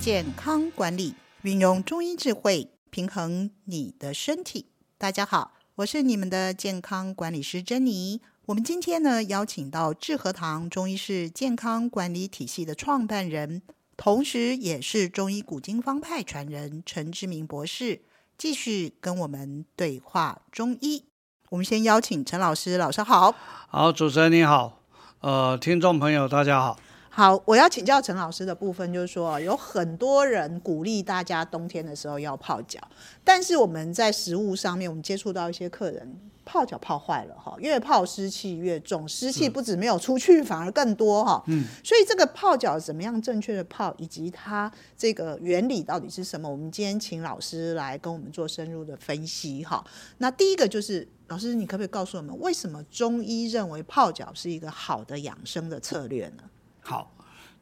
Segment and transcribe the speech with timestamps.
[0.00, 4.66] 健康管理，运用中医智慧平衡你的身体。
[4.98, 8.20] 大家好，我是你们的健康管理师珍妮。
[8.46, 13.62] 我们今天呢，邀请到智和堂中医师健康管理体系的创办人，
[13.96, 18.02] 同时也是中医古今方派传人陈志明博士，
[18.36, 21.04] 继续跟我们对话中医。
[21.50, 23.34] 我们先邀请陈老师，老师好。
[23.68, 24.80] 好，主持人你好，
[25.20, 26.78] 呃，听众朋友大家好。
[27.16, 32.80] 好，我要请教陈老师的部分就是说，有很多人鼓励大家冬天的时候要泡脚，
[33.22, 36.12] 但是我们在食物上面，我们接触到一些客人
[36.44, 41.40] 泡脚泡坏了哈，越泡湿气越重，湿气不止没有出去，反而更多哈。
[41.46, 44.68] 嗯，所以这个泡脚怎么样正确的泡，以及它
[44.98, 46.50] 这个原理到底是什么？
[46.50, 49.84] 我们今天请老师来跟我们做深入的分析哈。
[50.18, 56.42] 那第一个就是老师，你可不可以告诉我们，为什么中医认为泡脚是一个好的养生的策略呢？
[56.84, 57.10] 好，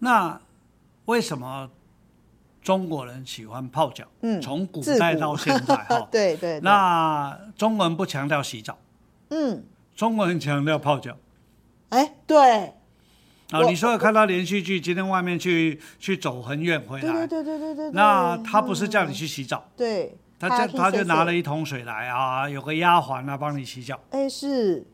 [0.00, 0.38] 那
[1.06, 1.70] 为什么
[2.60, 4.04] 中国人喜欢泡脚？
[4.20, 6.60] 嗯，从古代到现在哈， 对，对对。
[6.60, 8.76] 那中国人不强调洗澡，
[9.30, 9.64] 嗯，
[9.94, 11.16] 中国人强调泡脚。
[11.90, 12.74] 哎，对。
[13.50, 17.90] 啊，你说有看到连续剧，今天外面去去走很远回来，对对对对对。
[17.92, 24.00] 那他不是叫你去洗澡，对，他就他就拿了一桶水来啊，有个丫鬟啊帮你洗脚。
[24.10, 24.86] 哎，是。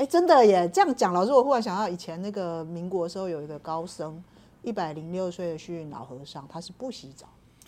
[0.00, 0.66] 哎，真的耶！
[0.72, 4.18] 这样讲，老师，我忽然想到以前那个民国的时候，有一个高僧，
[4.62, 7.26] 一百零六岁的虚云老和尚，他是不洗澡。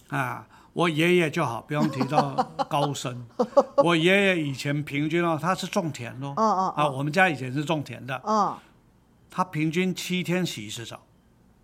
[0.09, 2.35] 啊，我爷爷就好，不用提到
[2.71, 3.23] 高僧。
[3.85, 8.57] 我爷爷以前平均哦，他是种田哦，嗯嗯，啊，我们家以前是种田的，嗯，
[9.31, 11.03] 他平均七天洗一次澡。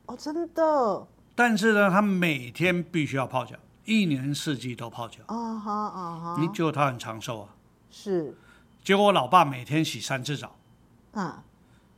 [0.05, 1.07] 哦，真的。
[1.35, 5.21] 但是呢，他每天必须要泡脚，一年四季都泡脚。
[5.29, 6.37] 啊哈啊哈。
[6.39, 7.49] 你觉得他很长寿啊？
[7.91, 8.37] 是。
[8.85, 10.55] 结果我老爸每天洗三次澡。
[11.19, 11.43] 啊，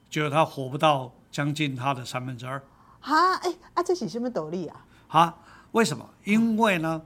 [0.09, 2.63] 觉得他活不到将近他的三分之二。
[3.01, 4.87] 哈，哎，啊，这是什么道理啊？
[5.09, 5.39] 哈，
[5.73, 6.09] 为什么？
[6.25, 7.03] 因为呢，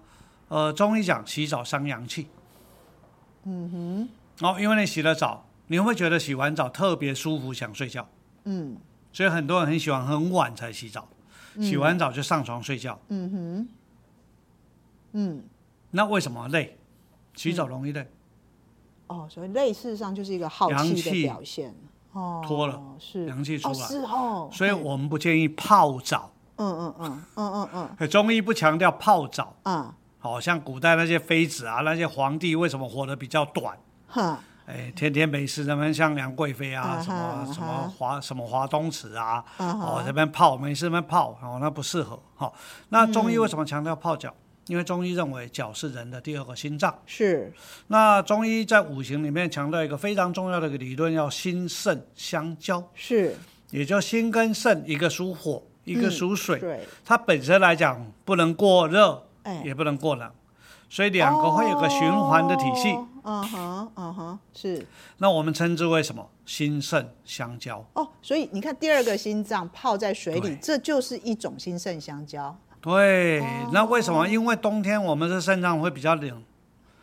[0.48, 2.28] 呃，中医讲洗澡伤阳气。
[3.44, 4.46] 嗯哼。
[4.46, 8.08] 哦，因为你洗了澡，你会觉得洗完澡特别舒服，想睡觉。
[8.44, 8.76] 嗯。
[9.12, 11.08] 所以很多人很喜欢很晚才洗澡，
[11.54, 12.98] 嗯、洗完澡就上床睡觉。
[13.08, 13.68] 嗯哼。
[15.12, 15.44] 嗯。
[15.90, 16.78] 那为什么累？
[17.34, 18.00] 洗澡容易累。
[19.08, 21.74] 嗯、哦，所以累事实上就是一个耗气的表现。
[22.46, 26.30] 脱了，是阳气出来，是哦，所以我们不建议泡澡。
[26.56, 28.08] 嗯嗯嗯嗯嗯嗯。
[28.08, 29.54] 中医不强调泡澡。
[29.64, 29.92] 嗯。
[30.18, 33.76] 好像古代那些妃子啊，那些皇帝为什么活得比较短？
[34.08, 34.38] 哈。
[34.66, 42.18] 哎，天天没事，那边像杨贵妃啊，什么什么华什么华东池啊，哦，这边泡没事，那边泡，哦，那不适合。
[42.34, 42.54] 好，
[42.88, 44.32] 那中医为什么强调泡脚？
[44.66, 47.52] 因为中医认为脚是人的第二个心脏，是。
[47.88, 53.36] 那中医在五行里面强调一个非常重要的一个理论，要心肾相交，是。
[53.70, 56.80] 也就心跟肾，一个属火，一个属水，对。
[57.04, 59.26] 它本身来讲不能过热，
[59.64, 60.30] 也不能过冷，
[60.88, 62.96] 所以两个会有个循环的体系。
[63.24, 64.86] 嗯哼，嗯哼，是。
[65.18, 66.30] 那我们称之为什么？
[66.46, 67.82] 心肾相交。
[67.94, 72.54] 哦，所以你看第二个心脏泡在水里，这就是一种心肾相交。
[72.84, 73.40] 对，
[73.72, 74.28] 那为什么？
[74.28, 76.42] 因为冬天我们的肾脏会比较冷，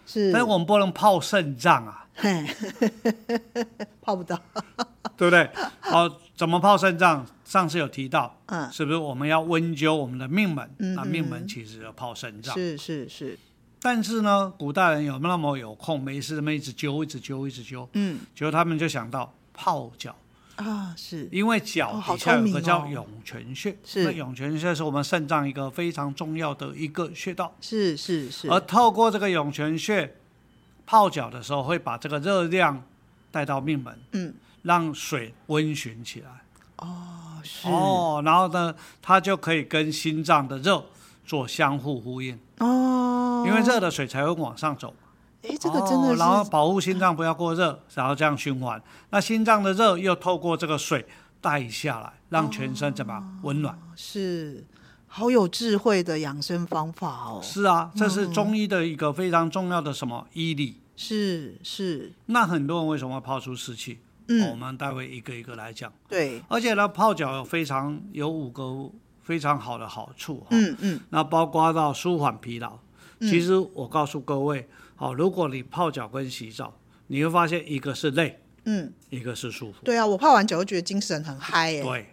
[0.06, 2.06] 是，但是我们不能泡肾脏啊，
[4.00, 4.40] 泡不到，
[5.18, 5.50] 对不对？
[5.80, 7.26] 好，怎么泡肾脏？
[7.44, 10.70] 上次有提到，嗯，是不是我们要温灸我们的命门？
[10.78, 13.40] 嗯，那命门其实要泡肾脏，是是是。
[13.82, 20.16] 但是呢，古代人有那么有空没事，那么一直灸，一直灸，一直灸，嗯，结果他们就想到泡脚。
[20.64, 28.50] 啊，是因为脚底下有个叫涌泉穴，是、哦，那涌泉穴是我们肾脏一个非常重要的一个穴道，是是是。
[28.50, 30.16] 而透过这个涌泉穴
[30.86, 32.84] 泡脚的时候，会把这个热量
[33.32, 34.34] 带到命门，嗯，
[34.64, 36.30] 让水温循起来。
[36.78, 37.68] 哦，是。
[37.68, 40.84] 哦，然后呢，它就可以跟心脏的热
[41.26, 42.38] 做相互呼应。
[42.60, 44.94] 哦，因为热的水才会往上走。
[45.44, 48.80] 哎，这个真的是，然后保护心脏不要过热，然后这样循环。
[49.10, 51.04] 那心脏的热又透过这个水
[51.42, 53.76] 带下来，让全身怎么温暖？
[53.96, 54.64] 是，
[55.08, 57.40] 好有智慧的养生方法哦。
[57.42, 60.80] 是啊，这是中医的一个非常重要的什么医理？
[60.96, 62.14] 是是。
[62.28, 63.98] 那很多人为什么泡出湿气？
[64.28, 65.92] 嗯，我们待会一个一个来讲。
[66.08, 68.92] 对，而且呢，泡脚有非常有五个
[69.24, 70.46] 非常好的好处。
[70.52, 71.00] 嗯嗯。
[71.10, 72.78] 那包括到舒缓疲劳。
[73.22, 74.70] 其实我告诉各位。
[75.02, 76.72] 好，如果你泡脚跟洗澡，
[77.08, 79.80] 你会发现一个是累，嗯，一个是舒服。
[79.84, 81.82] 对啊，我泡完脚就觉得精神很嗨耶。
[81.82, 82.06] 对，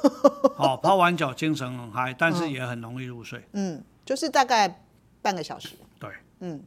[0.54, 3.42] 好，泡完脚精神很嗨，但是也很容易入睡。
[3.54, 4.82] 嗯，就是大概
[5.22, 5.70] 半个小时。
[5.98, 6.10] 对，
[6.40, 6.62] 嗯。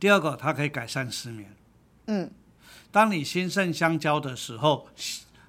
[0.00, 1.54] 第二个，它可以改善失眠。
[2.06, 2.30] 嗯，
[2.90, 4.86] 当你心肾相交的时候，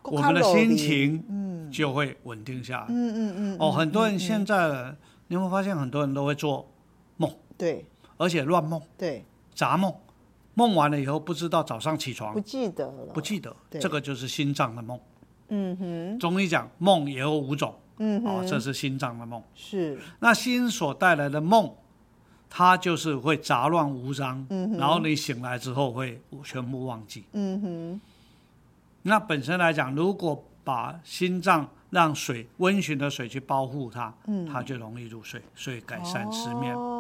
[0.02, 2.88] 我们的心情，嗯，就会稳定下来。
[2.90, 3.58] 嗯嗯嗯。
[3.58, 4.94] 哦，很多人现在，
[5.28, 6.70] 你有没有发现很多人都会做
[7.16, 7.34] 梦？
[7.58, 7.86] 对。
[8.18, 8.82] 而且乱梦。
[8.98, 9.24] 对。
[9.54, 9.94] 杂梦，
[10.54, 12.34] 梦完了以后不知道早上起床。
[12.34, 13.06] 不记得了。
[13.14, 13.56] 不记得。
[13.80, 15.00] 这个就是心脏的梦。
[15.50, 16.20] 嗯哼。
[16.20, 17.76] 中医讲梦也有五种。
[17.98, 18.38] 嗯哼。
[18.38, 19.42] 哦，这是心脏的梦。
[19.56, 20.00] 是。
[20.20, 21.74] 那心所带来的梦。
[22.56, 27.24] 它就是会杂乱无章，嗯、然后你醒来之后会全部忘记。
[27.32, 28.02] 嗯哼。
[29.02, 36.76] 那本身来讲，如果把心脏让水温循的水去包护它，嗯，它就容易入睡，所以改善失眠。
[36.76, 36.93] 哦。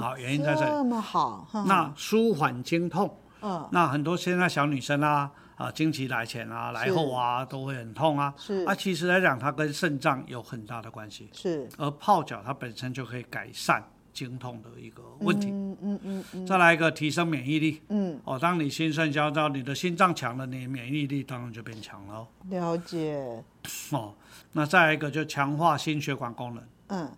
[0.00, 0.70] 好，原因在这里。
[0.70, 1.46] 这么好。
[1.50, 3.14] 呵呵那舒缓经痛。
[3.42, 3.68] 嗯。
[3.72, 8.32] 那很多现在小女生啊，啊，经期来前啊，来后啊，都会很痛啊。
[8.36, 8.64] 是。
[8.64, 11.28] 啊，其实来讲，它跟肾脏有很大的关系。
[11.32, 11.68] 是。
[11.76, 13.82] 而泡脚，它本身就可以改善。
[14.10, 22.26] 经痛的一个问题，嗯嗯嗯嗯，再来一个提升免疫力，嗯，哦，当你心肾交照，你的心脏强了，你免疫力当然就变强了。
[22.48, 23.44] 了解。
[23.92, 24.12] 哦，
[24.50, 27.12] 那再来一个就强化心血管功能，嗯，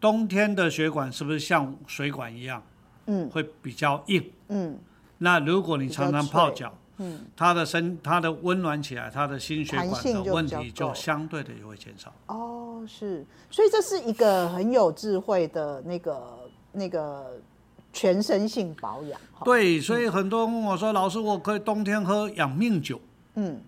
[0.00, 2.62] 冬天的血管是不是像水管一样，
[3.06, 4.78] 嗯，会比较硬，嗯，
[5.18, 12.12] 那如果你常常泡脚，嗯，它的身它的温暖起来，它的心血管的问题就相对的也会减少。
[12.26, 16.38] 哦，是，所以这是一个很有智慧的那个。
[16.72, 17.36] 那个
[17.92, 23.00] 全身性保养，对，所以很多人问我说：“嗯、老师，我可以冬天喝养命酒？”
[23.34, 23.60] 嗯，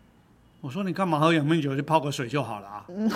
[0.63, 1.77] 我说：“你干嘛喝养命酒？
[1.77, 2.85] 就泡个水就好了啊。
[2.89, 3.11] 嗯”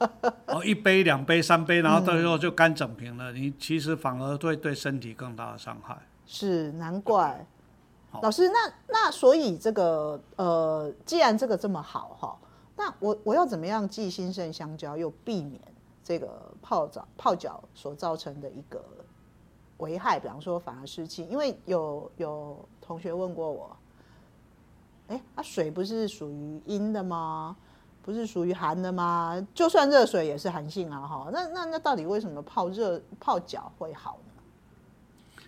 [0.48, 3.30] 哦，一杯、两杯、三杯，然后到时候就干整瓶了。
[3.32, 5.94] 嗯、你其实反而会对，对身体更大的伤害。
[6.26, 7.46] 是难怪，
[8.22, 12.38] 老师，那那所以这个呃，既然这个这么好哈，
[12.76, 15.60] 那我我要怎么样既心肾相交又避免？
[16.02, 18.82] 这个泡澡泡脚所造成的一个
[19.78, 23.76] 危害，比方说反而湿气，因为有有同学问过我，
[25.08, 27.56] 哎，啊水不是属于阴的吗？
[28.02, 29.46] 不是属于寒的吗？
[29.54, 34.42] 就算热水也是寒性啊，哈，那那那到底为什么泡热泡脚会好呢？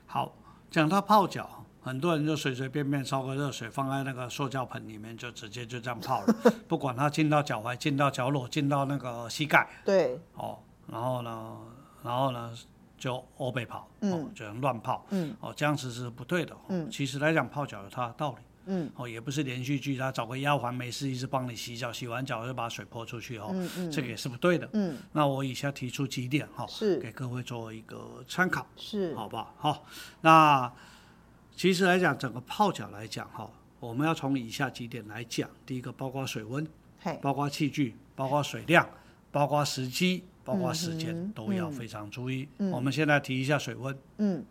[0.06, 0.32] 好，
[0.70, 1.48] 讲到泡脚。
[1.82, 6.34] 很多人就随随便便烧个热水放在那个塑胶盆里面，就直接就这样泡了，
[6.66, 9.68] 不管它进到脚踝、进到脚裸、进到那个膝盖。
[9.84, 10.20] 对。
[10.34, 10.58] 哦，
[10.88, 11.56] 然后呢，
[12.02, 12.52] 然后呢，
[12.98, 15.04] 就欧北泡，哦，就乱泡。
[15.10, 15.32] 嗯。
[15.38, 16.56] 哦，这样子是不对的。
[16.70, 16.90] 嗯。
[16.90, 18.38] 其实来讲，泡脚有它的道理。
[18.66, 18.90] 嗯。
[18.94, 23.50] 哦，也不是连续剧，他找个丫鬟没事一直帮你洗脚，洗完脚就把水泼出去哦。
[23.52, 23.90] 嗯嗯。
[23.90, 24.68] 这个也是不对的。
[24.74, 24.96] 嗯。
[25.12, 28.66] 那我以下提出几点哈，是给各位做一个参考。
[28.76, 29.14] 是。
[29.14, 29.54] 好不好？
[29.58, 29.86] 好，
[30.20, 30.72] 那。
[31.58, 35.48] 其实来讲，整个泡脚来讲，哈，我们要从以下几点来讲。
[35.64, 36.68] 第一个，包括水温，
[37.22, 38.86] 包括器具，包括水量，
[39.32, 42.46] 包括时机，包括时间，都要非常注意。
[42.58, 43.98] 嗯我们现在提一下水温。
[44.18, 44.44] 嗯。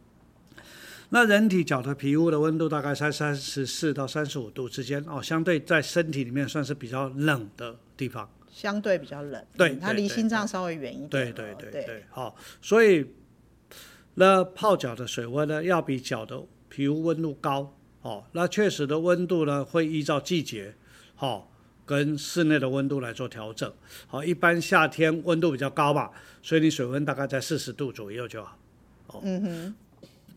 [1.09, 8.29] 那人体脚的皮肤的温度大概在三十四到三十五度之间哦，相对在身体里面算是比较冷的地方。
[8.49, 9.45] 相对比较冷。
[9.57, 9.75] 对。
[9.75, 11.09] 它离心脏稍微远一点。
[11.09, 12.03] 对对对对。
[12.09, 13.05] 好，所以
[14.15, 16.41] 那泡脚的水温呢，要比脚的。
[16.67, 20.75] 皮肤温度高，哦，那确实的温度呢，会依照季节，
[21.19, 21.47] 哦，
[21.85, 23.71] 跟室内的温度来做调整。
[24.07, 26.11] 好，一般夏天温度比较高吧，
[26.41, 28.57] 所以你水温大概在四十度左右就好。
[29.07, 29.75] 哦，嗯哼。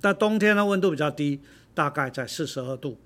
[0.00, 1.40] 但冬天呢温度比较低，
[1.74, 2.98] 大概在四十二度。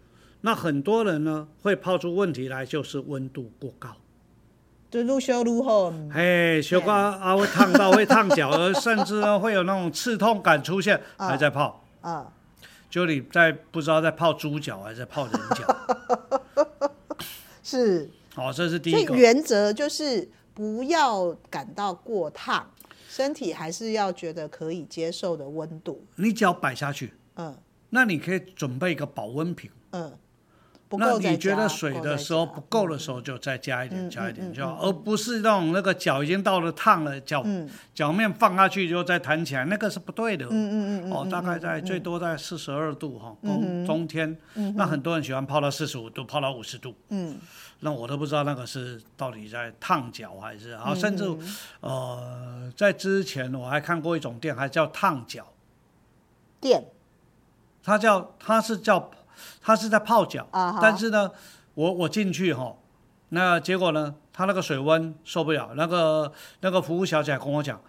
[0.43, 3.91] 那很多人呢，会泡出问题来，就是温度过高。
[4.91, 5.93] 就愈烧愈好。
[6.13, 11.85] 嘿，烧到啊会烫到会烫脚，而甚至呢会有那种刺痛感出现，还在泡。
[12.01, 12.13] 啊。
[12.13, 12.33] 啊
[12.91, 15.77] 就你在不知道在泡猪脚还是在泡人脚，
[17.65, 19.17] 是，哦，这是第一个。
[19.17, 22.71] 原则就是不要感到过烫，
[23.15, 26.03] 身体还是要觉得可以接受的温度。
[26.17, 27.55] 你脚摆下去，嗯，
[27.91, 30.17] 那你可以准备一个保温瓶，嗯。
[30.89, 37.43] 不那你觉得水的时候不够的时候，就再加一点，加一点就好，而不是那种那个脚已经到了烫了，脚
[37.95, 40.45] 脚面放下去就再弹起来，那个是不对的。
[40.51, 44.37] 嗯嗯嗯哦，大概在最多在四十二度哈，冬冬天，
[44.77, 46.95] 那很多人喜欢泡到四十五度，泡到五十度。
[47.09, 47.39] 嗯。
[47.83, 51.25] 那我都不知道那个是到底在烫脚还是，然后甚至
[51.81, 55.53] 呃，在之前我还看过一种店，还叫烫脚
[56.61, 56.85] 店，
[57.83, 59.11] 它叫它是叫。
[59.61, 60.79] 他是在泡脚，uh.
[60.81, 61.29] 但是呢，
[61.75, 62.77] 我我进去哈，
[63.31, 67.81] 那结果呢，他那个水温受不了，那个那个服务小姐跟我讲，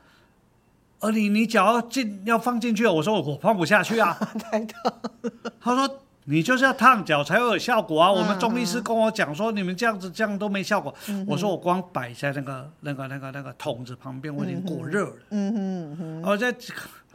[0.99, 4.93] 呃，你你脚要进要放进去，我说我放不下去啊， 太烫。
[5.59, 8.13] 他说你就是要烫脚才会有效果啊，uh.
[8.13, 10.93] 我们中医师跟我讲说，你们这样子这样都没效果。
[11.07, 11.25] Uh.
[11.27, 15.15] 我说我光摆在那个那个那个那个桶子旁边，我已经过热了。
[15.31, 16.55] 嗯嗯嗯，我在，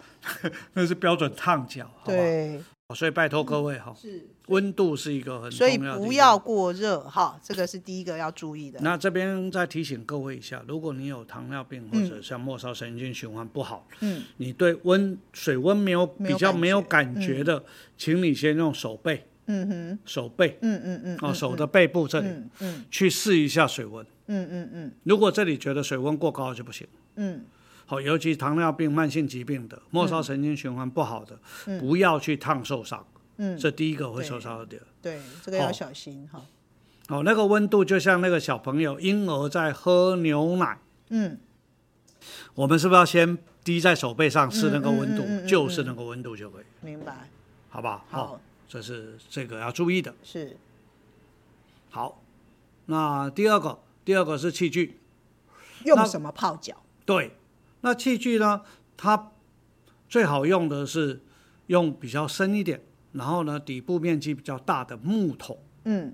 [0.75, 2.61] 那是标准烫脚，对。
[2.95, 8.81] 所以拜托各位哈，是温度是一个很重要的，所以不要过热哈，这个是第一个要注意的。
[8.81, 17.63] 那这边再提醒各位一下，如果你有糖尿病或者像末梢神经循环不好，嗯，你对温水温没有比较没有感觉的，
[17.99, 22.29] 请你先用手背，嗯哼，手背，嗯嗯嗯，哦，手的背部这里，
[22.61, 27.45] 嗯，去试一下水温，嗯嗯嗯，如果这里觉得水温过高就不行，嗯。
[27.89, 33.03] 好，尤其糖尿病、慢性疾病的、末梢神经循环不好的，嗯、不要去烫受伤。
[33.39, 34.83] 嗯，这第一个会受伤的点。
[35.01, 36.45] 对，这个要小心哈。
[37.09, 40.79] 哦，那个温度就像那个小朋友婴儿在喝牛奶。
[41.09, 41.39] 嗯。
[42.55, 45.23] 我们是不是要先滴在手背上试那个温度？
[45.23, 46.65] 嗯嗯嗯嗯嗯、就是那个温度就可以。
[46.83, 47.31] 明白。
[47.71, 48.05] 好吧。
[48.11, 50.15] 好，这是这个要注意的。
[50.23, 50.59] 是。
[51.89, 52.21] 好，
[52.85, 55.01] 那第二个，第二个是器具。
[55.87, 56.83] 用什么泡脚？
[57.07, 57.33] 对。
[57.81, 58.63] 那器具呢？
[58.97, 59.31] 它
[60.09, 61.23] 最好用的是
[61.69, 62.81] 用比较深一点，
[63.13, 65.57] 然后呢，底部面积比较大的木桶。
[65.85, 66.13] 嗯。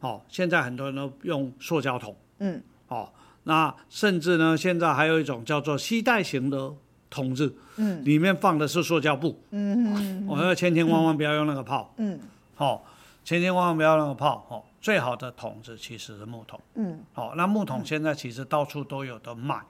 [0.00, 2.16] 哦，现在很多人都用塑胶桶。
[2.38, 2.60] 嗯。
[2.88, 3.08] 哦，
[3.44, 6.72] 那甚至呢，现在还有一种叫做吸带型的
[7.08, 7.54] 桶子。
[7.76, 8.04] 嗯。
[8.04, 9.40] 里面放的是塑胶布。
[9.50, 11.94] 嗯，我要千千万万不要用那个泡。
[11.98, 12.18] 嗯。
[12.56, 12.84] 好，
[13.22, 14.44] 千千万万不要用那个泡。
[14.48, 16.60] 哦，最好的桶子其实是木桶。
[16.74, 17.00] 嗯。
[17.12, 19.60] 好，那木桶现在其实到处都有的卖。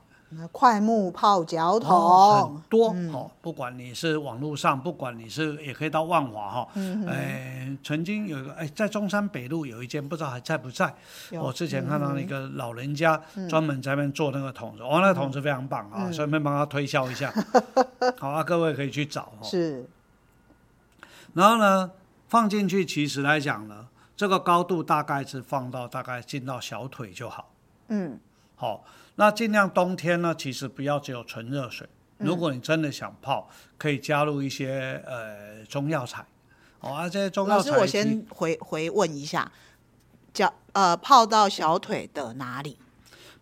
[0.53, 6.69] 桧木泡脚桶、哦、很多、嗯、哦，不管你是网络上，不管你是也可以到万华哈。
[6.75, 10.93] 嗯哼哎，曾经有一个哎，在中山北路有一间，不知道还在不在。
[11.31, 17.33] 有我之前看到那个老人家专门在那边做那个桶子，嗯、哦，那个桶子非常棒啊，顺便帮他推销一下。
[18.19, 19.33] 好啊，各位可以去找。
[19.43, 19.89] 是。
[21.35, 21.93] 然后呢，
[22.29, 27.53] 放进去其实来讲呢，这个高度大概是放到大概进到小腿就好。
[27.89, 28.19] 嗯。
[28.57, 28.85] 好。
[29.19, 31.89] 那尽量冬天呢，其实不要只有纯热水。
[32.19, 33.49] 如果你真的想泡，
[33.79, 36.27] 可以加入一些呃中药材。
[36.81, 37.71] 哦，啊，这些中药材。
[37.71, 39.51] 老师，我先回回问一下，
[40.35, 42.77] 脚呃泡到小腿的哪里？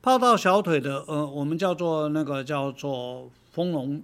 [0.01, 4.03] 泡到小腿的呃，我们叫做那个叫做丰隆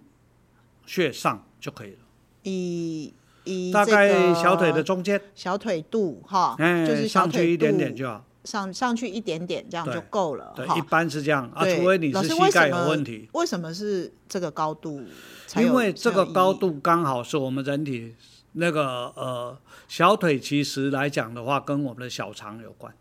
[0.86, 1.98] 穴上就可以了。
[2.42, 3.14] 以
[3.44, 8.24] 以大概小腿的中间，小腿肚哈，就是上去一点点就好。
[8.50, 10.52] 上上去一点点，这样就够了。
[10.56, 13.28] 对，一般是这样啊，除非你是膝盖有问题。
[13.34, 15.00] 为什么是这个高度？
[15.56, 18.16] 因为这个高度刚好是我们人体
[18.54, 22.92] 那个呃小腿，其实来讲的话，跟我们的小肠有关。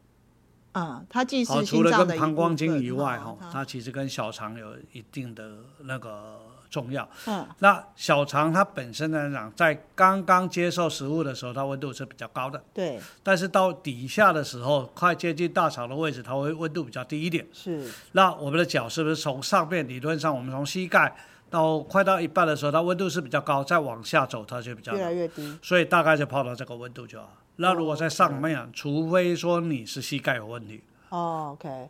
[0.72, 5.52] 啊，它既是除了跟膀胱经以外，哈，它其实跟小肠有一定的
[5.84, 6.40] 那个。
[6.70, 7.10] 重要。
[7.26, 12.64] 嗯，那小肠它本身来讲，在刚刚接受食物的时候，它温度是比较高的。
[12.72, 13.00] 对。
[13.24, 17.44] 但是到底下的时候，快接近大肠的位置，它会温度比较低一点。
[17.52, 17.92] 是。
[18.12, 21.12] 那我们的脚是不是从上面理论上，我们从膝盖
[21.50, 25.58] 到快到一半的时候，它温度是比较高，再往下走，它就比较越来越低。
[25.64, 27.34] 所以大概就泡到这个温度就好。
[27.62, 30.82] 那如果在上面，哦、除非说你是膝盖有问题。
[31.10, 31.90] 哦，OK。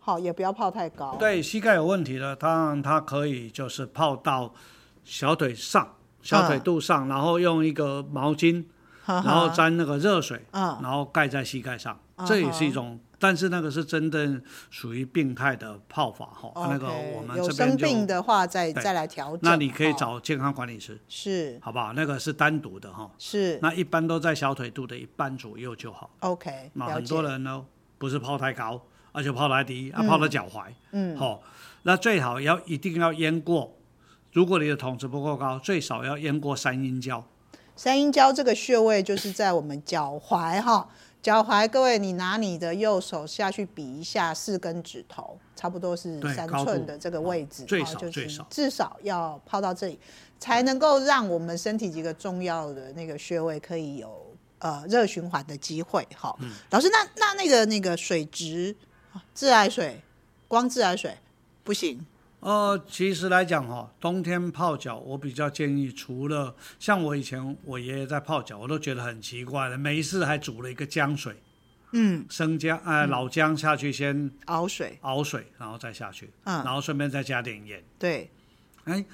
[0.00, 1.16] 好，也不要泡太高。
[1.18, 4.52] 对，膝盖有问题的，当然它可以就是泡到
[5.04, 8.64] 小腿上、小腿肚上，嗯、然后用一个毛巾，
[9.06, 16.52] 嗯、然后沾那个热水，嗯、然后盖在膝盖上，嗯、这也是一种，嗯、但是那个是真正属于病态的泡法哈。
[16.54, 19.40] 嗯、那个我们这边有生病的话再再来调整。
[19.42, 21.92] 那你可以找健康管理师，是，好不好？
[21.92, 23.10] 那个是单独的哈。
[23.18, 23.58] 是。
[23.60, 26.10] 那一般都在小腿肚的一半左右就好。
[26.20, 26.70] OK。
[26.74, 27.64] 那很多人呢，
[27.98, 28.80] 不是泡太高。
[29.10, 31.40] 而且泡太低，啊，泡到脚踝，嗯，好、哦，
[31.82, 33.74] 那最好要一定要淹过。
[34.32, 37.24] 如果你的筒子不够高，最少要淹过三阴交。
[37.74, 40.88] 三阴交这个穴位就是在我们脚踝哈，
[41.22, 41.68] 脚踝。
[41.68, 49.98] 各位，你拿你的右手下去比一下四根指头，差不多是三寸的这个位置，最少最少至少要泡到这里，
[50.38, 56.06] 才能够让我们身体几个重要的那个穴位可以有呃热循环的机会。
[56.16, 58.74] 哈，嗯、老师，那那那个那个水质。
[59.34, 60.00] 自来水，
[60.46, 61.16] 光自来水
[61.64, 62.04] 不行。
[62.40, 71.42] 呃，其实来讲哈，冬天泡脚，我比较建议，除了像我以前我爷爷在泡脚，我都觉得很奇怪的，每一次还煮了一个姜水，
[71.92, 77.82] 嗯，生姜，哎、呃，老姜下去先熬水，熬水，然后再下去，嗯，然后顺便再加点盐。
[77.98, 78.30] 对，
[78.84, 79.04] 哎，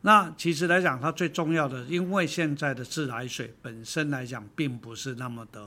[0.00, 5.64] 那其实来讲，它最重要的，因为现在的自来水本身来讲，并不是那么的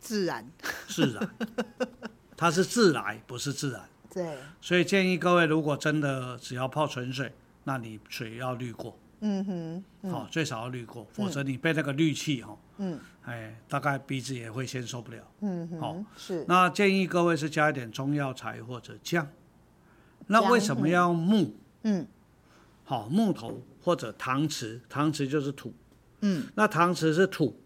[0.00, 0.50] 自然，
[0.88, 1.30] 自然。
[2.34, 3.82] 它是自来，不是自然。
[4.14, 7.32] 对，所以建议各位，如果真的只要泡纯水，
[7.64, 8.96] 那你水要滤过。
[9.20, 9.84] 嗯哼。
[10.02, 15.18] 嗯好，最少要滤过，否则你被那个氯气哈，嗯，哎，大概鼻子也会先受不了。
[15.40, 15.80] 嗯哼。
[15.80, 16.44] 好，是。
[16.46, 19.26] 那建议各位是加一点中药材或者姜。
[20.28, 21.54] 那为什么要木？
[21.82, 22.06] 嗯。
[22.84, 25.72] 好，木头或者搪瓷，搪瓷就是土。
[26.20, 27.58] 嗯，那搪瓷是土。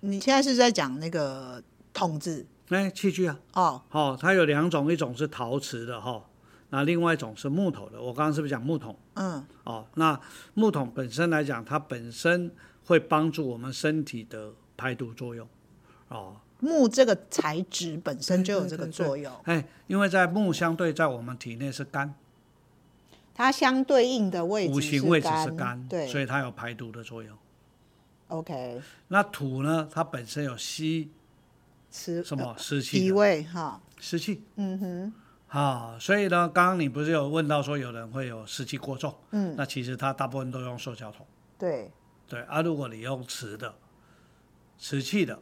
[0.00, 1.62] 你现在是在讲那个
[1.92, 2.44] 桶子？
[2.68, 3.38] 哎，器具啊。
[3.54, 6.24] 哦，好、哦，它有两种，一种是陶瓷的哈，
[6.70, 8.00] 那另外一种是木头的。
[8.00, 8.96] 我刚刚是不是讲木桶？
[9.14, 9.44] 嗯。
[9.64, 10.18] 哦，那
[10.54, 12.50] 木桶本身来讲，它本身
[12.84, 15.46] 会帮助我们身体的排毒作用。
[16.08, 19.32] 哦，木这个材质本身就有这个作用。
[19.44, 22.14] 哎，因为在木相对在我们体内是肝，
[23.34, 27.36] 它相对应的位置五行位置是肝，对，所以它有排毒的作用。
[28.28, 29.88] OK，那土呢？
[29.92, 31.10] 它本身有吸
[31.92, 32.98] 湿什么湿气？
[32.98, 34.42] 脾胃哈，湿气。
[34.56, 35.12] 嗯哼，
[35.48, 39.14] 啊，所以呢，刚刚你不是有问到说有人会有湿气过重？
[39.30, 41.24] 嗯，那其实他大部分都用塑胶桶。
[41.58, 41.92] 对，
[42.26, 43.72] 对啊，如果你用瓷的，
[44.78, 45.38] 瓷器的，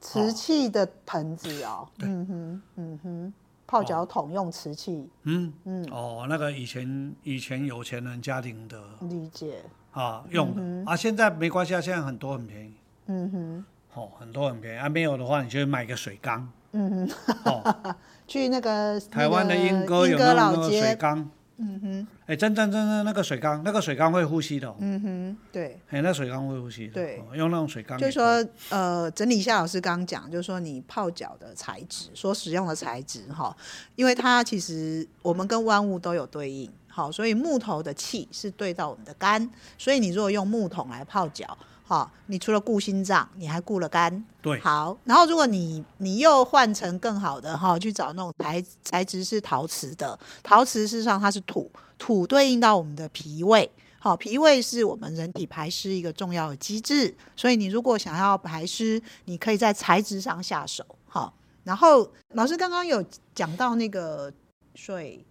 [0.00, 1.88] 瓷器的盆子哦。
[2.00, 3.34] 嗯哼，嗯哼，
[3.66, 5.08] 泡脚桶用瓷器。
[5.22, 9.62] 嗯嗯，哦，那个以前以前有钱人家庭的理解。
[9.92, 12.74] 啊，用的、嗯、啊，现在没关系啊，现在很多很便宜。
[13.06, 16.50] 嗯哼，哦，很多很便宜啊，没有的话，你就买个水缸。
[16.72, 17.96] 嗯哼，哦，
[18.26, 21.30] 去那个台湾的莺歌有那个水缸。
[21.58, 24.74] 嗯哼，哎，真真真真那个水缸，那个水缸会呼吸的、哦。
[24.80, 25.78] 嗯哼，对。
[25.90, 26.94] 哎，那水缸会呼吸的。
[26.94, 27.96] 对、哦，用那种水缸。
[27.98, 33.56] 就是说，呃，整理一下老师刚刚讲，就是说你泡脚的材质，所使用的材质哈、哦，
[33.94, 36.68] 因为它其实我们跟万物都有对应。
[36.88, 41.56] 好，所以木头的气是对到我们的肝，所以你如果用木桶来泡脚，
[41.92, 44.24] 好，你除了顾心脏，你还顾了肝。
[44.40, 64.32] 对，好，然后如果你你又换成更好的哈，去找那种材材质是陶瓷的，陶瓷事实上它是土，土对应到我们的脾胃，好，脾胃是我们人体排湿一个重要的机制，所以你如果想要排湿，你可以在材质上下手，好，然后老师刚刚有讲到那个
[64.74, 65.22] 水。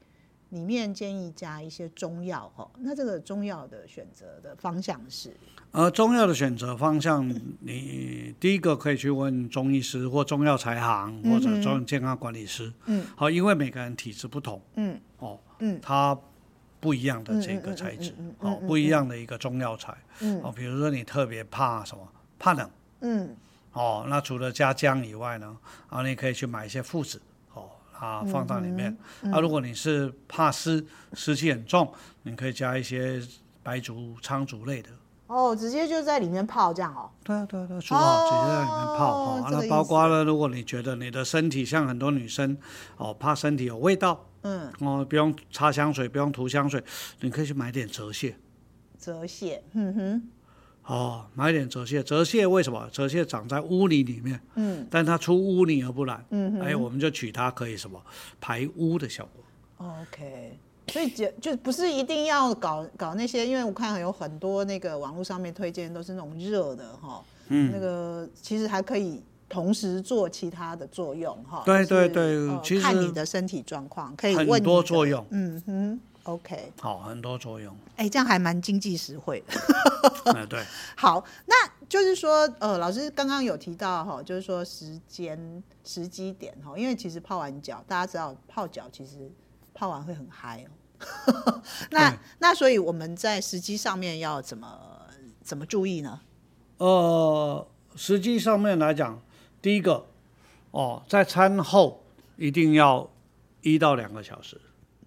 [0.51, 5.35] 里面建议加一些中药哦，那这个中药的选择的方向是？
[5.71, 7.27] 呃，中药的选择方向，
[7.61, 12.71] 你第一个可以去问中医师或中药材行或者中医健康管理师。
[12.85, 14.61] 嗯，好，因为每个人体质不同。
[14.75, 16.17] 嗯，哦，嗯，它
[16.81, 19.95] 不一样的这个材质，哦，不一样的一个中药材。
[20.19, 22.05] 嗯，哦，比如说你特别怕什么？
[22.37, 22.69] 怕冷。
[22.99, 23.33] 嗯，
[23.71, 25.57] 哦，那除了加姜以外呢，
[25.89, 27.21] 然后你可以去买一些附子。
[28.01, 28.97] 啊，放到里面。
[29.21, 30.83] 那、如果你是怕湿，
[31.13, 33.21] 湿气很重，你可以加一些
[33.61, 34.89] 白术、苍术类的。
[35.27, 37.09] 哦，直接就在里面泡这样哦。
[37.23, 39.15] 对啊，对啊，对啊，煮好直接在里面泡。
[39.15, 42.57] 哦，那包括呢，如果你觉得你的身体像很多女生，
[42.97, 46.83] 哦，怕身体有味道，嗯，哦，不用擦香水，不用涂香水，
[47.19, 48.33] 你可以去买点泽泻。
[48.97, 50.29] 泽泻，嗯哼。
[50.85, 52.89] 哦，买点泽泻，泽泻为什么？
[52.91, 58.01] 泽泻长在污泥里面，嗯，但它出污泥而不染，嗯哼，哎，我们就取它可以什么
[58.41, 59.87] 排污的效果。
[59.87, 71.61] OK，所以就就不是一定要搞搞那些，因为我看有很多那个网络上面推荐都是那种热的哈，嗯，那个其实还可以同时做其他的作用哈。
[71.63, 75.99] 对对对，其实看你的身体状况可以问很多作用，嗯哼。
[76.23, 77.75] OK，好，很多作用。
[77.95, 79.53] 哎、欸，这样还蛮经济实惠的。
[80.33, 80.63] 哎，对。
[80.95, 81.55] 好，那
[81.89, 89.31] 就是说，呃，老师刚刚有提到哈，就是说时间时机点哈，因为其实泡完脚，大家知道泡脚其实
[89.73, 91.61] 泡完会很嗨哦。
[91.89, 95.07] 那那所以我们在时机上面要怎么
[95.41, 96.21] 怎么注意呢？
[96.77, 99.19] 呃，时机上面来讲，
[99.59, 100.05] 第一个
[100.69, 102.03] 哦，在餐后
[102.35, 103.09] 一定要
[103.61, 104.61] 一到两个小时。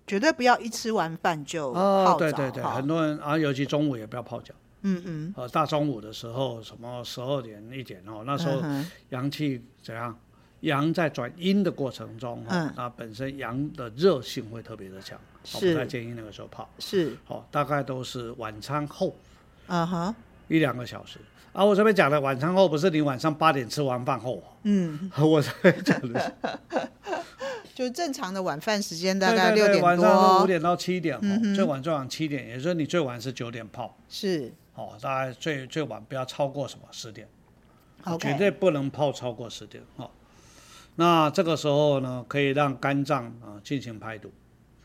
[0.06, 2.14] 绝对不要一吃完饭就泡澡。
[2.14, 4.52] 哦，对对对，很多人啊，尤其中午也不要泡脚。
[4.82, 5.34] 嗯嗯。
[5.36, 8.62] 呃，大中午的时候，什么十二点一点哦，那时候
[9.10, 10.16] 阳气怎样？
[10.60, 16.66] 阳在转阴的过程中，嗯，那本身阳的热性会特别的强，是，不太建议那个时候泡。
[16.78, 17.14] 是。
[17.26, 19.14] 好，大概都是晚餐后。
[19.66, 20.14] 啊哈。
[20.48, 21.18] 一两个小时。
[21.52, 24.42] 啊，我这边讲的晚餐后不是你晚上八点吃完饭后。
[24.62, 25.10] 嗯。
[25.20, 26.34] 我这边讲的。
[27.74, 37.26] 就是正常的晚饭时间大概六点晚上五点到七点，嗯、最晚最晚七点，也就是你最晚是九点泡，是，哦，大概最最晚不要超过什么十点.
[38.20, 40.10] 绝对不能泡超过十点，哦，
[40.96, 44.30] 那这个时候呢，可以让肝脏啊进行排毒。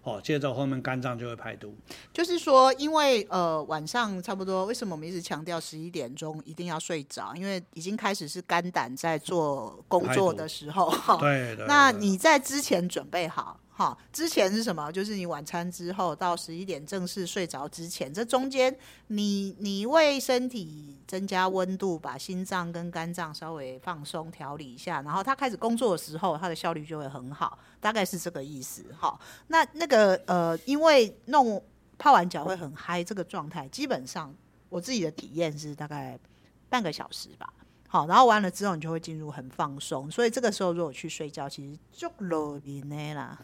[0.03, 1.75] 哦，接着后面肝脏就会排毒。
[2.13, 7.33] 就是说，因为呃晚上差不多，为什么我们一直强调十一点钟一定要睡着？
[7.35, 10.91] 因为已经开始是肝胆在做工作的时候。
[11.19, 11.65] 对对。
[11.67, 13.59] 那你在之前准备好。
[13.79, 14.91] 好，之前是什么？
[14.91, 28.83] 就是你晚餐之后到十一点正式睡着之前，这中间你你为身体增加温度，把心脏跟肝脏稍微放松调理一下，然后他开始工作的时候，他的效率就会很好，大概是这个意思。
[28.97, 31.63] 好，那那个呃，因为弄
[31.97, 34.35] 泡完脚会很嗨，这个状态基本上
[34.67, 36.19] 我自己的体验是大概
[36.67, 37.53] 半个小时吧。
[37.87, 40.11] 好，然后完了之后，你就会进入很放松。
[40.11, 43.39] 所以这个时候如果去睡觉，其实就落眠的啦。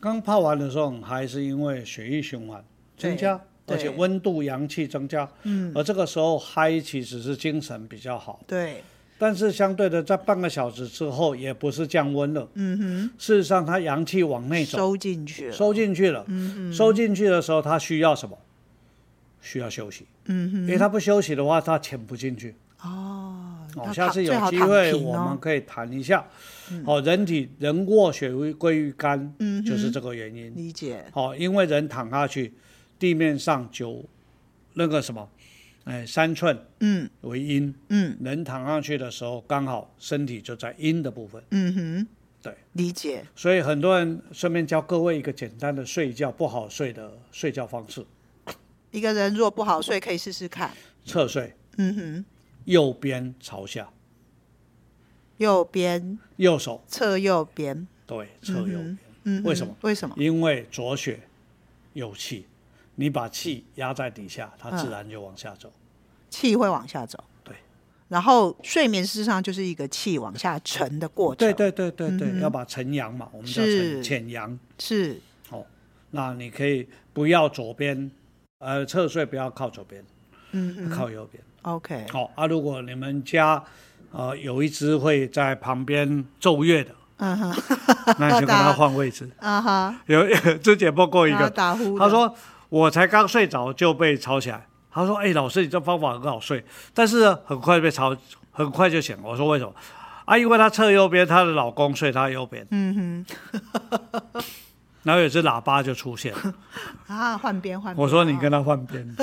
[0.00, 2.64] 刚泡完的时候，还是因为血液循环
[2.96, 5.28] 增加，而且温度、阳气增加。
[5.42, 5.72] 嗯。
[5.74, 8.40] 而这个时候嗨，其实是精神比较好。
[8.46, 8.82] 对。
[9.20, 12.48] 但是相对的，在半个小时之后，也不是降温了。
[12.54, 13.10] 嗯哼。
[13.18, 15.52] 事实上，它阳气往内走，收进去了。
[15.52, 16.24] 收进去了。
[16.28, 16.72] 嗯哼。
[16.72, 18.38] 收进去的时候，它需要什么？
[19.42, 20.06] 需要休息。
[20.26, 20.60] 嗯哼。
[20.60, 22.54] 因为它不休息的话，它潜不进去。
[22.82, 23.34] 哦。
[23.76, 26.26] 哦，下次有机会我们可以谈一下。
[26.84, 30.54] 哦，人体人卧血归于肝，嗯，就是这个原因。
[30.56, 31.04] 理解。
[31.12, 32.52] 哦，因为人躺下去，
[32.98, 34.04] 地面上九
[34.74, 35.28] 那个什么，
[35.84, 41.42] 哎，三寸，嗯，为阴，嗯，人躺上去的时候，刚好身体就在阴的部分。
[41.50, 42.06] 嗯哼，
[42.42, 43.24] 对，理解。
[43.36, 48.04] 所以很多人顺便教各位一个简单的睡觉不好睡的睡觉方式。
[48.90, 50.70] 一个人如果不好睡，可以试试看。
[51.04, 51.54] 侧睡。
[51.76, 52.24] 嗯哼。
[52.68, 53.88] 右边朝下，
[55.38, 58.98] 右边，右手侧右边，对，侧右边。
[59.24, 59.74] 嗯，为什么？
[59.80, 60.14] 为什么？
[60.18, 61.18] 因为左血
[61.94, 62.46] 有气，
[62.96, 65.72] 你把气压在底下，它自然就往下走。
[66.28, 67.24] 气会往下走。
[67.42, 67.56] 对。
[68.08, 71.38] 然后睡眠事实上就是一个气往下沉的过程。
[71.38, 74.58] 对对对对对，要把沉阳嘛，我们叫沉潜阳。
[74.78, 75.18] 是。
[75.48, 75.64] 哦，
[76.10, 78.10] 那你可以不要左边，
[78.58, 80.04] 呃，侧睡不要靠左边，
[80.52, 81.42] 嗯，靠右边。
[81.62, 82.46] OK，好啊。
[82.46, 83.62] 如果你们家
[84.12, 87.54] 呃有一只会在旁边奏乐的，嗯哼，
[88.18, 89.28] 那你就跟他换位置。
[89.40, 90.26] 啊哈，有
[90.62, 91.98] 之前播过一个，打呼。
[91.98, 92.32] 他说
[92.68, 94.66] 我才刚睡着就被吵起来。
[94.90, 98.16] 他说：“哎，老师，你这方法很好睡，但是很快被吵，
[98.50, 99.72] 很快就醒。”我说：“为什么？”
[100.24, 102.66] 啊，因为他侧右边，她的老公睡她右边。
[102.70, 104.42] 嗯哼，
[105.04, 106.54] 然后有只喇叭就出现了。
[107.06, 108.02] 啊，换边换边。
[108.02, 109.14] 我说：“你跟他换边。”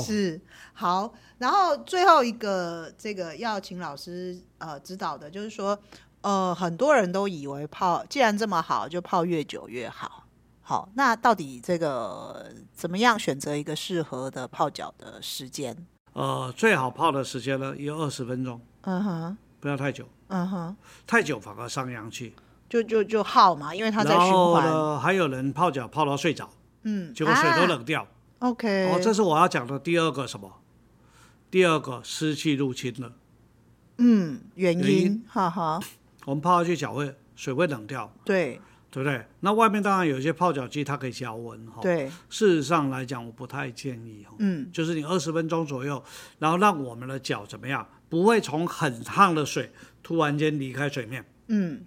[0.00, 0.40] 是
[0.72, 5.78] 好，然后最后一个这个要请老师呃指导的，就是说
[6.22, 10.24] 呃很多人都以为泡既然这么好，就泡越久越好。
[10.66, 15.86] 好，那到底这个怎么样选择一个适合的泡脚的时间？
[16.14, 18.58] 呃，最好泡的时间呢，有二十分钟。
[18.82, 20.08] 嗯哼，不要太久。
[20.28, 20.76] 嗯哼，
[21.06, 22.34] 太久反而伤阳气。
[22.66, 24.64] 就就就耗嘛，因为它在循环。
[24.64, 26.48] 然后呢，还有人泡脚泡到睡着，
[26.84, 28.02] 嗯，结果水都冷掉。
[28.02, 28.08] 啊
[28.44, 30.60] OK，哦，这是我要讲的第二个什么？
[31.50, 33.10] 第二个湿气入侵了。
[33.96, 35.80] 嗯，原因，哈哈。
[36.26, 39.24] 我们泡下去脚会水会冷掉，对，对不对？
[39.40, 41.80] 那外面当然有一些泡脚机，它可以加温哈。
[41.80, 44.26] 对，事实上来讲，我不太建议。
[44.38, 46.04] 嗯，就是你二十分钟左右，
[46.38, 51.24] 然后让我们的脚怎么样，不会从很烫的水突然间离开水面。
[51.46, 51.86] 嗯，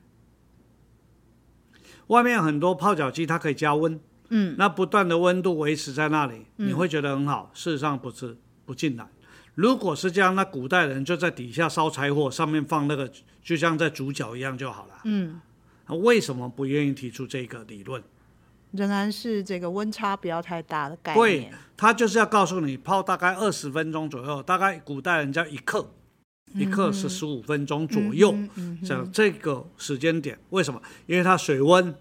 [2.07, 3.99] 外面很多泡脚机，它可以加温。
[4.29, 7.49] 嗯，那不断的温度维持在那里，你会觉得很好。
[7.51, 9.07] 嗯、事实上不是，不尽然。
[9.55, 13.09] 如果是这样，那古代人就在底下烧柴火，上面放那个，
[13.41, 15.01] 就像在煮饺一样就好了。
[15.05, 15.39] 嗯，
[15.87, 18.03] 那为什么不愿意提出这个理论？
[18.71, 21.23] 仍然是这个温差不要太大的概念。
[21.25, 25.89] 对，他就是要告诉你，泡大概二十分钟左右，大概古代人叫一克，
[26.53, 30.79] 嗯、一克是十五分钟左右，像、嗯嗯、这个时间点，为什么？
[31.05, 31.95] 因为它水温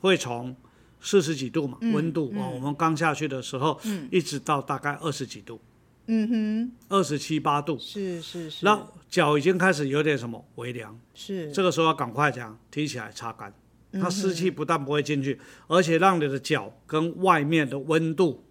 [0.00, 0.56] 会从。
[1.02, 5.60] 四十几度嘛，温、嗯、度啊、我们刚下去的时候，嗯、一直到大概二十几度，
[6.06, 13.52] 嗯哼，二十七八度，是是是，那脚已经开始有点什么微凉，是，这个时候要赶快这样提起来擦干，
[13.90, 18.44] 嗯、它湿气不但不会进去，而且让你的脚跟外面的温度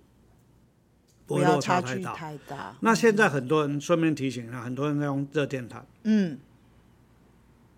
[1.25, 2.13] 不会落差太大。
[2.13, 2.75] 太大。
[2.81, 6.37] 那现在很多人顺便提醒啊，很多人在用热电毯，嗯。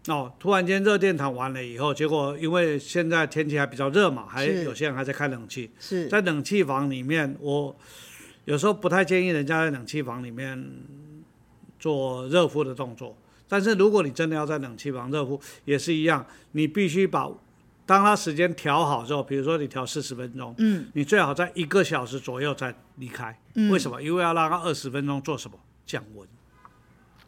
[0.07, 5.71] 哦，突然间热电毯完了以后，结果因为现在天气还比较热嘛，还有些人还在开冷气。
[5.79, 7.73] 是，在冷气房里面，我
[8.43, 10.61] 有时候不太建议人家在冷气房里面
[11.79, 13.15] 做热敷的动作。
[13.47, 17.29] 但是如果你真的要在冷气房热敷，也是一样，你必须把
[17.85, 23.39] 当它时间调好之后，比如说你调四十分钟，嗯，你最好在一个小时左右再离开。
[23.55, 24.01] 嗯，为什么？
[24.01, 25.57] 因为要让它二十分钟做什么？
[25.85, 26.27] 降温。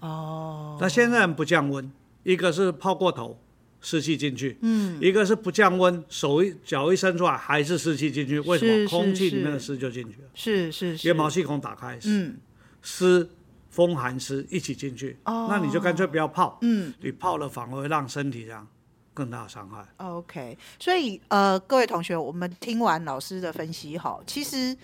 [0.02, 0.78] 哦。
[0.82, 1.90] 那现在不降温。
[2.26, 3.40] 一个是泡过头，
[3.80, 8.90] 湿气进去，嗯，一个是不降温，手一脚一伸出来还是湿气进去，为什么？
[8.90, 12.36] 空气里面的湿就进去了，是是是，因为毛细孔打开，嗯，
[12.82, 13.30] 湿
[13.70, 18.68] 风寒湿一起进去，哦，那你就干脆不要泡，嗯，你泡了反而会让身体上
[19.14, 19.86] 更大的伤害。
[19.98, 24.76] OK，所以呃，各位同学，我们听完老师的分析哈，其实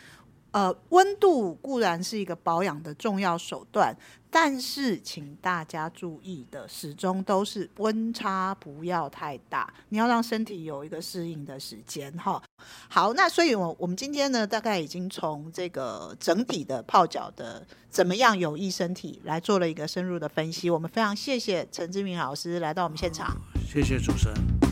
[0.51, 3.95] 呃，温度固然是一个保养的重要手段，
[4.29, 12.41] 但是请大家注意的，始终都是温差不要太大，你要让身体有一个适应的时间哈。
[12.89, 20.69] 好，那所以我我们今天呢，大概已经从这个整体的泡脚的怎么样有益身体来做了一个深入的分析。
[20.69, 24.70] 我们非常谢谢陈志明老师来到我们现场，谢谢主持人。